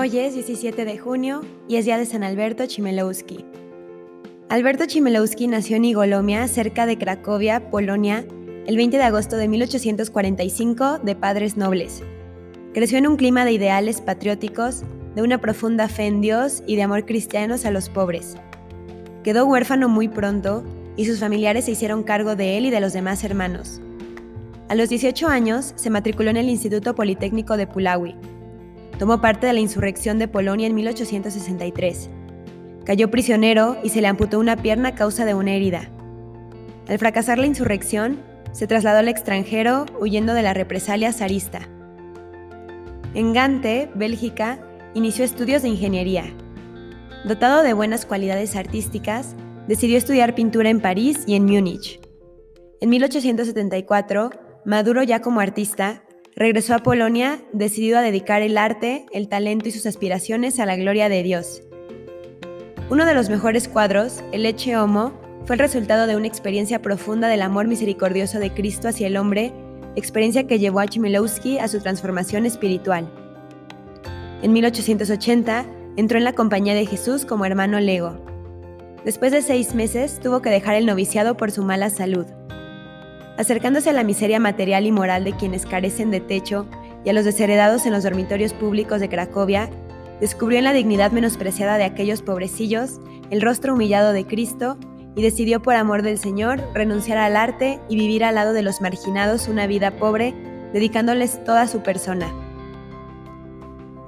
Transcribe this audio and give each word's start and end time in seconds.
Hoy 0.00 0.16
es 0.16 0.34
17 0.34 0.84
de 0.84 0.96
junio 0.96 1.40
y 1.66 1.74
es 1.74 1.84
día 1.84 1.98
de 1.98 2.06
San 2.06 2.22
Alberto 2.22 2.64
Chmielowski. 2.64 3.44
Alberto 4.48 4.84
Chmielowski 4.86 5.48
nació 5.48 5.74
en 5.74 5.86
Igolomia, 5.86 6.46
cerca 6.46 6.86
de 6.86 6.96
Cracovia, 6.96 7.68
Polonia, 7.68 8.24
el 8.68 8.76
20 8.76 8.96
de 8.96 9.02
agosto 9.02 9.36
de 9.36 9.48
1845 9.48 11.00
de 11.00 11.16
padres 11.16 11.56
nobles. 11.56 12.04
Creció 12.74 12.98
en 12.98 13.08
un 13.08 13.16
clima 13.16 13.44
de 13.44 13.50
ideales 13.50 14.00
patrióticos, 14.00 14.84
de 15.16 15.22
una 15.22 15.40
profunda 15.40 15.88
fe 15.88 16.06
en 16.06 16.20
Dios 16.20 16.62
y 16.64 16.76
de 16.76 16.84
amor 16.84 17.04
cristianos 17.04 17.64
a 17.64 17.72
los 17.72 17.88
pobres. 17.88 18.36
Quedó 19.24 19.46
huérfano 19.46 19.88
muy 19.88 20.06
pronto 20.06 20.62
y 20.96 21.06
sus 21.06 21.18
familiares 21.18 21.64
se 21.64 21.72
hicieron 21.72 22.04
cargo 22.04 22.36
de 22.36 22.56
él 22.56 22.66
y 22.66 22.70
de 22.70 22.78
los 22.78 22.92
demás 22.92 23.24
hermanos. 23.24 23.80
A 24.68 24.76
los 24.76 24.90
18 24.90 25.26
años 25.26 25.72
se 25.74 25.90
matriculó 25.90 26.30
en 26.30 26.36
el 26.36 26.48
Instituto 26.48 26.94
Politécnico 26.94 27.56
de 27.56 27.66
Pulawi, 27.66 28.14
Tomó 28.98 29.20
parte 29.20 29.46
de 29.46 29.52
la 29.52 29.60
insurrección 29.60 30.18
de 30.18 30.28
Polonia 30.28 30.66
en 30.66 30.74
1863. 30.74 32.10
Cayó 32.84 33.10
prisionero 33.10 33.76
y 33.84 33.90
se 33.90 34.00
le 34.00 34.08
amputó 34.08 34.38
una 34.40 34.56
pierna 34.56 34.90
a 34.90 34.94
causa 34.94 35.24
de 35.24 35.34
una 35.34 35.52
herida. 35.52 35.90
Al 36.88 36.98
fracasar 36.98 37.38
la 37.38 37.46
insurrección, 37.46 38.20
se 38.52 38.66
trasladó 38.66 38.98
al 38.98 39.08
extranjero 39.08 39.86
huyendo 40.00 40.34
de 40.34 40.42
la 40.42 40.54
represalia 40.54 41.12
zarista. 41.12 41.68
En 43.14 43.32
Gante, 43.32 43.90
Bélgica, 43.94 44.58
inició 44.94 45.24
estudios 45.24 45.62
de 45.62 45.68
ingeniería. 45.68 46.24
Dotado 47.24 47.62
de 47.62 47.72
buenas 47.74 48.04
cualidades 48.04 48.56
artísticas, 48.56 49.36
decidió 49.68 49.96
estudiar 49.96 50.34
pintura 50.34 50.70
en 50.70 50.80
París 50.80 51.24
y 51.26 51.34
en 51.34 51.44
Múnich. 51.44 52.00
En 52.80 52.90
1874, 52.90 54.30
maduro 54.64 55.02
ya 55.02 55.20
como 55.20 55.40
artista, 55.40 56.02
Regresó 56.36 56.74
a 56.74 56.78
Polonia 56.78 57.40
decidido 57.52 57.98
a 57.98 58.02
dedicar 58.02 58.42
el 58.42 58.58
arte, 58.58 59.06
el 59.12 59.28
talento 59.28 59.68
y 59.68 59.72
sus 59.72 59.86
aspiraciones 59.86 60.60
a 60.60 60.66
la 60.66 60.76
gloria 60.76 61.08
de 61.08 61.22
Dios. 61.22 61.62
Uno 62.90 63.04
de 63.04 63.14
los 63.14 63.28
mejores 63.28 63.68
cuadros, 63.68 64.22
El 64.32 64.46
Eche 64.46 64.76
Homo, 64.76 65.12
fue 65.44 65.56
el 65.56 65.60
resultado 65.60 66.06
de 66.06 66.16
una 66.16 66.26
experiencia 66.26 66.80
profunda 66.80 67.28
del 67.28 67.42
amor 67.42 67.66
misericordioso 67.66 68.38
de 68.38 68.52
Cristo 68.52 68.88
hacia 68.88 69.06
el 69.08 69.16
hombre, 69.16 69.52
experiencia 69.96 70.46
que 70.46 70.58
llevó 70.58 70.80
a 70.80 70.86
Chmielowski 70.86 71.58
a 71.58 71.68
su 71.68 71.80
transformación 71.80 72.46
espiritual. 72.46 73.10
En 74.42 74.52
1880 74.52 75.66
entró 75.96 76.18
en 76.18 76.24
la 76.24 76.34
Compañía 76.34 76.74
de 76.74 76.86
Jesús 76.86 77.24
como 77.24 77.46
hermano 77.46 77.80
lego. 77.80 78.24
Después 79.04 79.32
de 79.32 79.42
seis 79.42 79.74
meses 79.74 80.20
tuvo 80.20 80.40
que 80.40 80.50
dejar 80.50 80.76
el 80.76 80.86
noviciado 80.86 81.36
por 81.36 81.50
su 81.50 81.64
mala 81.64 81.90
salud 81.90 82.26
acercándose 83.38 83.88
a 83.88 83.94
la 83.94 84.04
miseria 84.04 84.40
material 84.40 84.84
y 84.84 84.92
moral 84.92 85.24
de 85.24 85.32
quienes 85.32 85.64
carecen 85.64 86.10
de 86.10 86.20
techo 86.20 86.66
y 87.04 87.08
a 87.08 87.12
los 87.12 87.24
desheredados 87.24 87.86
en 87.86 87.92
los 87.92 88.02
dormitorios 88.02 88.52
públicos 88.52 89.00
de 89.00 89.08
Cracovia, 89.08 89.70
descubrió 90.20 90.58
en 90.58 90.64
la 90.64 90.72
dignidad 90.72 91.12
menospreciada 91.12 91.78
de 91.78 91.84
aquellos 91.84 92.20
pobrecillos 92.20 93.00
el 93.30 93.40
rostro 93.40 93.74
humillado 93.74 94.12
de 94.12 94.26
Cristo 94.26 94.76
y 95.14 95.22
decidió 95.22 95.62
por 95.62 95.74
amor 95.74 96.02
del 96.02 96.18
Señor 96.18 96.60
renunciar 96.74 97.18
al 97.18 97.36
arte 97.36 97.78
y 97.88 97.96
vivir 97.96 98.24
al 98.24 98.34
lado 98.34 98.52
de 98.52 98.62
los 98.62 98.80
marginados 98.80 99.48
una 99.48 99.66
vida 99.66 99.92
pobre, 99.92 100.34
dedicándoles 100.72 101.42
toda 101.44 101.68
su 101.68 101.82
persona. 101.82 102.32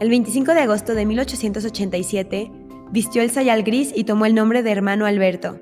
El 0.00 0.09
25 0.09 0.55
de 0.55 0.61
agosto 0.61 0.94
de 0.94 1.06
1887, 1.06 2.50
vistió 2.91 3.22
el 3.22 3.31
sayal 3.31 3.62
gris 3.62 3.92
y 3.94 4.05
tomó 4.05 4.27
el 4.27 4.34
nombre 4.34 4.62
de 4.62 4.72
hermano 4.72 5.06
Alberto. 5.06 5.61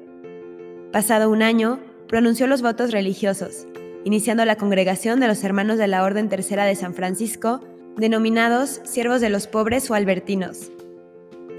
Pasado 0.92 1.28
un 1.28 1.42
año, 1.42 1.80
pronunció 2.08 2.46
los 2.46 2.62
votos 2.62 2.90
religiosos, 2.90 3.66
iniciando 4.04 4.44
la 4.44 4.56
congregación 4.56 5.20
de 5.20 5.28
los 5.28 5.44
hermanos 5.44 5.78
de 5.78 5.86
la 5.86 6.02
Orden 6.02 6.28
Tercera 6.28 6.64
de 6.64 6.74
San 6.74 6.94
Francisco, 6.94 7.60
denominados 7.96 8.80
siervos 8.84 9.20
de 9.20 9.28
los 9.28 9.46
pobres 9.46 9.90
o 9.90 9.94
albertinos. 9.94 10.72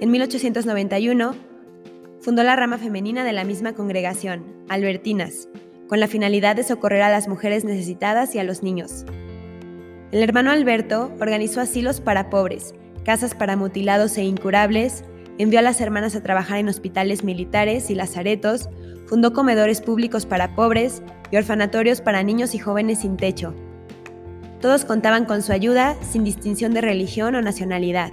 En 0.01 0.11
1891, 0.11 1.35
fundó 2.21 2.43
la 2.43 2.55
rama 2.55 2.77
femenina 2.77 3.23
de 3.23 3.33
la 3.33 3.43
misma 3.43 3.73
congregación, 3.73 4.45
Albertinas, 4.69 5.47
con 5.87 5.99
la 5.99 6.07
finalidad 6.07 6.55
de 6.55 6.63
socorrer 6.63 7.01
a 7.01 7.09
las 7.09 7.27
mujeres 7.27 7.63
necesitadas 7.63 8.35
y 8.35 8.39
a 8.39 8.43
los 8.43 8.63
niños. 8.63 9.05
El 10.11 10.23
hermano 10.23 10.51
Alberto 10.51 11.11
organizó 11.19 11.61
asilos 11.61 12.01
para 12.01 12.29
pobres, 12.29 12.73
casas 13.03 13.35
para 13.35 13.55
mutilados 13.55 14.17
e 14.17 14.23
incurables, 14.23 15.03
envió 15.39 15.59
a 15.59 15.63
las 15.63 15.81
hermanas 15.81 16.15
a 16.15 16.21
trabajar 16.21 16.59
en 16.59 16.67
hospitales 16.67 17.23
militares 17.23 17.89
y 17.89 17.95
lazaretos, 17.95 18.69
fundó 19.07 19.33
comedores 19.33 19.81
públicos 19.81 20.25
para 20.25 20.53
pobres 20.53 21.01
y 21.31 21.37
orfanatorios 21.37 22.01
para 22.01 22.21
niños 22.21 22.53
y 22.53 22.59
jóvenes 22.59 22.99
sin 22.99 23.17
techo. 23.17 23.55
Todos 24.61 24.83
contaban 24.83 25.25
con 25.25 25.41
su 25.41 25.53
ayuda 25.53 25.95
sin 26.01 26.25
distinción 26.25 26.73
de 26.73 26.81
religión 26.81 27.35
o 27.35 27.41
nacionalidad. 27.41 28.11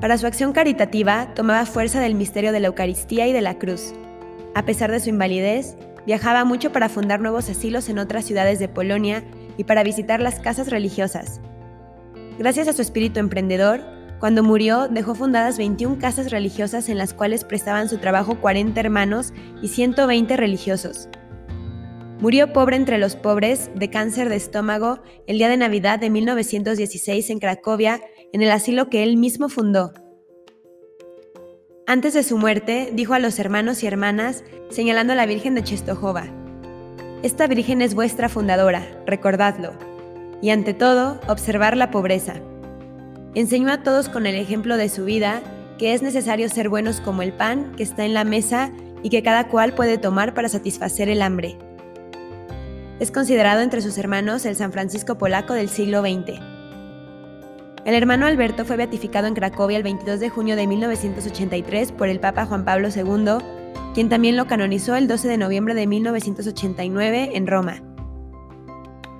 Para 0.00 0.18
su 0.18 0.26
acción 0.26 0.52
caritativa 0.52 1.32
tomaba 1.34 1.64
fuerza 1.64 2.00
del 2.00 2.14
misterio 2.14 2.52
de 2.52 2.60
la 2.60 2.68
Eucaristía 2.68 3.26
y 3.26 3.32
de 3.32 3.40
la 3.40 3.58
cruz. 3.58 3.94
A 4.54 4.64
pesar 4.64 4.92
de 4.92 5.00
su 5.00 5.08
invalidez, 5.08 5.76
viajaba 6.06 6.44
mucho 6.44 6.72
para 6.72 6.90
fundar 6.90 7.20
nuevos 7.20 7.48
asilos 7.48 7.88
en 7.88 7.98
otras 7.98 8.26
ciudades 8.26 8.58
de 8.58 8.68
Polonia 8.68 9.24
y 9.56 9.64
para 9.64 9.82
visitar 9.82 10.20
las 10.20 10.40
casas 10.40 10.68
religiosas. 10.68 11.40
Gracias 12.38 12.68
a 12.68 12.72
su 12.74 12.82
espíritu 12.82 13.18
emprendedor, 13.18 13.97
cuando 14.18 14.42
murió, 14.42 14.88
dejó 14.88 15.14
fundadas 15.14 15.58
21 15.58 15.98
casas 15.98 16.30
religiosas 16.30 16.88
en 16.88 16.98
las 16.98 17.14
cuales 17.14 17.44
prestaban 17.44 17.88
su 17.88 17.98
trabajo 17.98 18.40
40 18.40 18.78
hermanos 18.80 19.32
y 19.62 19.68
120 19.68 20.36
religiosos. 20.36 21.08
Murió 22.20 22.52
pobre 22.52 22.74
entre 22.74 22.98
los 22.98 23.14
pobres 23.14 23.70
de 23.76 23.90
cáncer 23.90 24.28
de 24.28 24.34
estómago 24.34 25.00
el 25.28 25.38
día 25.38 25.48
de 25.48 25.56
Navidad 25.56 26.00
de 26.00 26.10
1916 26.10 27.30
en 27.30 27.38
Cracovia, 27.38 28.00
en 28.32 28.42
el 28.42 28.50
asilo 28.50 28.90
que 28.90 29.04
él 29.04 29.16
mismo 29.16 29.48
fundó. 29.48 29.92
Antes 31.86 32.14
de 32.14 32.24
su 32.24 32.36
muerte, 32.36 32.90
dijo 32.92 33.14
a 33.14 33.20
los 33.20 33.38
hermanos 33.38 33.82
y 33.82 33.86
hermanas, 33.86 34.42
señalando 34.68 35.12
a 35.12 35.16
la 35.16 35.26
Virgen 35.26 35.54
de 35.54 35.62
Czestochowa, 35.62 36.24
Esta 37.22 37.46
Virgen 37.46 37.82
es 37.82 37.94
vuestra 37.94 38.28
fundadora, 38.28 38.82
recordadlo, 39.06 39.72
y 40.42 40.50
ante 40.50 40.74
todo, 40.74 41.20
observar 41.28 41.76
la 41.76 41.90
pobreza. 41.90 42.42
Enseñó 43.38 43.70
a 43.70 43.84
todos 43.84 44.08
con 44.08 44.26
el 44.26 44.34
ejemplo 44.34 44.76
de 44.76 44.88
su 44.88 45.04
vida 45.04 45.42
que 45.78 45.94
es 45.94 46.02
necesario 46.02 46.48
ser 46.48 46.68
buenos 46.68 47.00
como 47.00 47.22
el 47.22 47.32
pan 47.32 47.70
que 47.76 47.84
está 47.84 48.04
en 48.04 48.12
la 48.12 48.24
mesa 48.24 48.72
y 49.00 49.10
que 49.10 49.22
cada 49.22 49.46
cual 49.46 49.74
puede 49.74 49.96
tomar 49.96 50.34
para 50.34 50.48
satisfacer 50.48 51.08
el 51.08 51.22
hambre. 51.22 51.56
Es 52.98 53.12
considerado 53.12 53.60
entre 53.60 53.80
sus 53.80 53.96
hermanos 53.96 54.44
el 54.44 54.56
San 54.56 54.72
Francisco 54.72 55.18
polaco 55.18 55.54
del 55.54 55.68
siglo 55.68 56.00
XX. 56.00 56.40
El 57.84 57.94
hermano 57.94 58.26
Alberto 58.26 58.64
fue 58.64 58.74
beatificado 58.74 59.28
en 59.28 59.34
Cracovia 59.34 59.76
el 59.76 59.84
22 59.84 60.18
de 60.18 60.30
junio 60.30 60.56
de 60.56 60.66
1983 60.66 61.92
por 61.92 62.08
el 62.08 62.18
Papa 62.18 62.44
Juan 62.44 62.64
Pablo 62.64 62.88
II, 62.88 63.38
quien 63.94 64.08
también 64.08 64.36
lo 64.36 64.48
canonizó 64.48 64.96
el 64.96 65.06
12 65.06 65.28
de 65.28 65.38
noviembre 65.38 65.74
de 65.74 65.86
1989 65.86 67.30
en 67.34 67.46
Roma. 67.46 67.82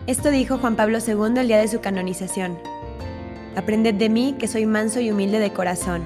Esto 0.09 0.33
dijo 0.33 0.59
Juan 0.59 0.75
Pablo 0.75 0.99
II 0.99 1.39
el 1.39 1.47
día 1.47 1.59
de 1.59 1.69
su 1.69 1.81
canonización. 1.81 2.59
Aprended 3.59 3.95
de 3.95 4.09
mí, 4.09 4.37
que 4.39 4.47
soy 4.47 4.67
manso 4.67 5.01
y 5.01 5.11
humilde 5.11 5.41
de 5.41 5.53
corazón. 5.53 6.05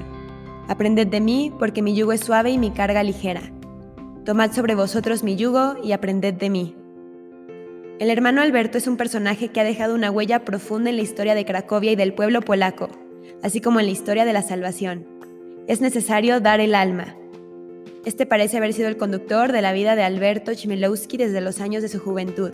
Aprended 0.68 1.06
de 1.06 1.20
mí, 1.20 1.52
porque 1.58 1.82
mi 1.82 1.94
yugo 1.94 2.14
es 2.14 2.22
suave 2.22 2.50
y 2.50 2.56
mi 2.56 2.70
carga 2.70 3.02
ligera. 3.02 3.42
Tomad 4.24 4.52
sobre 4.52 4.74
vosotros 4.74 5.22
mi 5.22 5.36
yugo 5.36 5.74
y 5.84 5.92
aprended 5.92 6.32
de 6.32 6.48
mí. 6.48 6.74
El 7.98 8.08
hermano 8.08 8.40
Alberto 8.40 8.78
es 8.78 8.86
un 8.86 8.96
personaje 8.96 9.48
que 9.48 9.60
ha 9.60 9.64
dejado 9.64 9.94
una 9.94 10.10
huella 10.10 10.46
profunda 10.46 10.88
en 10.88 10.96
la 10.96 11.02
historia 11.02 11.34
de 11.34 11.44
Cracovia 11.44 11.92
y 11.92 11.96
del 11.96 12.14
pueblo 12.14 12.40
polaco, 12.40 12.88
así 13.42 13.60
como 13.60 13.80
en 13.80 13.86
la 13.86 13.92
historia 13.92 14.24
de 14.24 14.32
la 14.32 14.40
salvación. 14.40 15.06
Es 15.68 15.82
necesario 15.82 16.40
dar 16.40 16.58
el 16.60 16.74
alma. 16.74 17.16
Este 18.06 18.24
parece 18.24 18.56
haber 18.56 18.72
sido 18.72 18.88
el 18.88 18.96
conductor 18.96 19.52
de 19.52 19.60
la 19.60 19.74
vida 19.74 19.94
de 19.94 20.04
Alberto 20.04 20.54
Chmielowski 20.54 21.18
desde 21.18 21.42
los 21.42 21.60
años 21.60 21.82
de 21.82 21.90
su 21.90 21.98
juventud. 21.98 22.52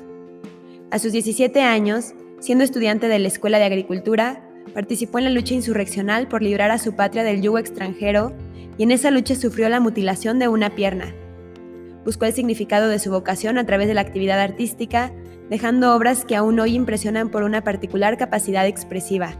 A 0.90 0.98
sus 0.98 1.12
17 1.12 1.62
años, 1.62 2.14
siendo 2.40 2.64
estudiante 2.64 3.06
de 3.06 3.20
la 3.20 3.28
Escuela 3.28 3.60
de 3.60 3.64
Agricultura, 3.64 4.47
Participó 4.74 5.18
en 5.18 5.24
la 5.24 5.30
lucha 5.30 5.54
insurreccional 5.54 6.28
por 6.28 6.42
librar 6.42 6.70
a 6.70 6.78
su 6.78 6.94
patria 6.94 7.24
del 7.24 7.40
yugo 7.40 7.58
extranjero 7.58 8.32
y 8.76 8.82
en 8.82 8.90
esa 8.90 9.10
lucha 9.10 9.34
sufrió 9.34 9.68
la 9.68 9.80
mutilación 9.80 10.38
de 10.38 10.48
una 10.48 10.74
pierna. 10.74 11.14
Buscó 12.04 12.26
el 12.26 12.32
significado 12.32 12.88
de 12.88 12.98
su 12.98 13.10
vocación 13.10 13.58
a 13.58 13.66
través 13.66 13.88
de 13.88 13.94
la 13.94 14.02
actividad 14.02 14.40
artística, 14.40 15.12
dejando 15.50 15.94
obras 15.94 16.24
que 16.24 16.36
aún 16.36 16.60
hoy 16.60 16.74
impresionan 16.74 17.28
por 17.28 17.42
una 17.42 17.64
particular 17.64 18.16
capacidad 18.16 18.66
expresiva. 18.66 19.34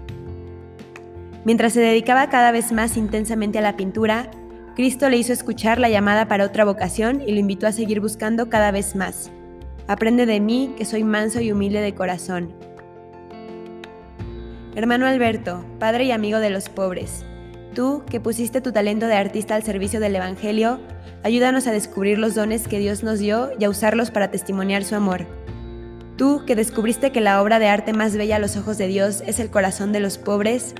Mientras 1.45 1.73
se 1.73 1.81
dedicaba 1.81 2.29
cada 2.31 2.51
vez 2.51 2.73
más 2.73 2.97
intensamente 2.97 3.59
a 3.59 3.63
la 3.63 3.77
pintura, 3.77 4.31
Cristo 4.75 5.09
le 5.09 5.17
hizo 5.17 5.33
escuchar 5.33 5.79
la 5.79 5.89
llamada 5.89 6.29
para 6.29 6.45
otra 6.45 6.65
vocación 6.65 7.23
y 7.27 7.33
lo 7.33 7.39
invitó 7.39 7.67
a 7.67 7.73
seguir 7.73 8.01
buscando 8.01 8.49
cada 8.49 8.71
vez 8.71 8.97
más. 8.97 9.31
Aprende 9.87 10.27
de 10.27 10.41
mí, 10.41 10.75
que 10.77 10.85
soy 10.85 11.05
manso 11.05 11.41
y 11.41 11.53
humilde 11.53 11.81
de 11.81 11.95
corazón 11.95 12.68
Hermano 14.79 15.09
Alberto, 15.09 15.65
padre 15.81 16.05
y 16.05 16.13
amigo 16.13 16.39
de 16.39 16.51
los 16.51 16.69
pobres, 16.69 17.25
tú 17.75 18.05
que 18.09 18.21
pusiste 18.21 18.61
tu 18.61 18.71
talento 18.71 19.09
de 19.09 19.17
artista 19.17 19.57
al 19.57 19.65
servicio 19.65 19.99
del 19.99 20.15
Evangelio, 20.15 20.79
ayúdanos 21.25 21.67
a 21.67 21.73
descubrir 21.73 22.17
los 22.17 22.37
dones 22.37 22.69
que 22.69 22.79
Dios 22.79 23.03
nos 23.03 23.19
dio 23.19 23.51
y 23.59 23.65
a 23.65 23.71
usarlos 23.71 24.13
para 24.13 24.31
testimoniar 24.31 24.85
su 24.85 24.95
amor. 24.95 25.27
Tú 26.17 26.45
que 26.47 26.55
descubriste 26.55 27.11
que 27.11 27.21
la 27.21 27.43
obra 27.43 27.59
de 27.59 27.67
arte 27.67 27.93
más 27.93 28.17
bella 28.17 28.37
a 28.37 28.39
los 28.39 28.57
ojos 28.57 28.79
de 28.79 28.87
Dios 28.87 29.25
es 29.27 29.41
el 29.41 29.51
corazón 29.51 29.91
de 29.91 29.99
los 29.99 30.17
pobres, 30.17 30.77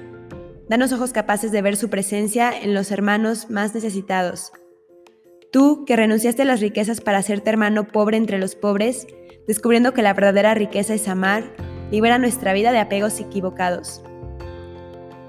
danos 0.69 0.93
ojos 0.93 1.13
capaces 1.13 1.51
de 1.51 1.61
ver 1.61 1.75
su 1.75 1.91
presencia 1.91 2.53
en 2.57 2.75
los 2.75 2.93
hermanos 2.93 3.51
más 3.51 3.75
necesitados. 3.75 4.53
Tú, 5.51 5.85
que 5.85 5.97
renunciaste 5.97 6.43
a 6.43 6.45
las 6.45 6.61
riquezas 6.61 7.01
para 7.01 7.19
hacerte 7.19 7.51
hermano 7.51 7.89
pobre 7.89 8.17
entre 8.17 8.39
los 8.39 8.55
pobres, 8.55 9.09
descubriendo 9.49 9.93
que 9.93 10.03
la 10.03 10.15
verdadera 10.15 10.55
riqueza 10.55 10.95
es 10.95 11.09
amar, 11.09 11.51
libera 11.91 12.19
nuestra 12.19 12.53
vida 12.53 12.73
de 12.73 12.79
apegos 12.79 13.21
equivocados. 13.21 14.03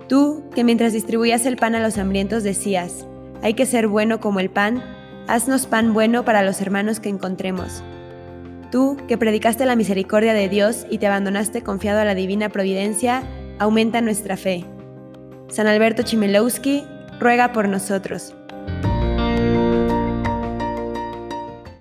Tú, 0.08 0.44
que 0.56 0.64
mientras 0.64 0.94
distribuías 0.94 1.46
el 1.46 1.56
pan 1.56 1.76
a 1.76 1.80
los 1.80 1.98
hambrientos 1.98 2.44
decías, 2.44 3.06
hay 3.42 3.54
que 3.54 3.66
ser 3.66 3.88
bueno 3.88 4.20
como 4.20 4.40
el 4.40 4.50
pan, 4.50 4.84
haznos 5.28 5.68
pan 5.68 5.94
bueno 5.94 6.26
para 6.26 6.42
los 6.42 6.62
hermanos 6.62 7.00
que 7.00 7.10
encontremos. 7.10 7.84
Tú, 8.72 8.98
que 9.08 9.18
predicaste 9.18 9.66
la 9.66 9.76
misericordia 9.76 10.34
de 10.34 10.50
Dios 10.50 10.86
y 10.90 10.98
te 10.98 11.08
abandonaste 11.08 11.62
confiado 11.64 12.00
a 12.00 12.06
la 12.06 12.16
divina 12.16 12.50
providencia, 12.50 13.24
aumenta 13.58 14.02
nuestra 14.02 14.38
fe. 14.38 14.66
San 15.48 15.68
Alberto 15.68 16.04
Chimelowski, 16.04 16.84
ruega 17.20 17.52
por 17.52 17.68
nosotros. 17.68 18.36